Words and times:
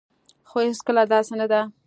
خو 0.49 0.57
هيڅکله 0.67 1.03
داسي 1.11 1.33
نه 1.41 1.45
ده 1.51 1.61